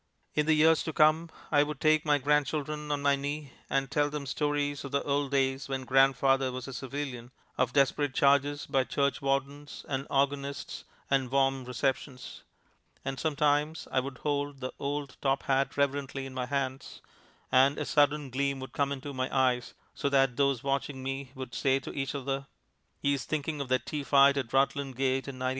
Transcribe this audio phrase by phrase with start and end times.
[0.33, 4.09] In the years to come I would take my grandchildren on my knee and tell
[4.09, 8.83] them stories of the old days when grandfather was a civilian, of desperate charges by
[8.83, 12.41] church wardens and organists, and warm receptions;
[13.05, 17.03] and sometimes I would hold the old top hat reverently in my hands,
[17.51, 21.53] and a sudden gleam would come into my eyes, so that those watching me would
[21.53, 22.47] say to each other,
[22.97, 25.49] "He is thinking of that tea fight at Rutland Gate in 1912."